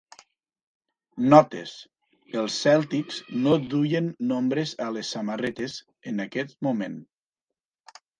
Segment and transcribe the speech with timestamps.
[1.33, 1.73] Notes:
[2.43, 5.77] els Celtics no duien nombres a les samarretes
[6.13, 6.97] en aquest moment.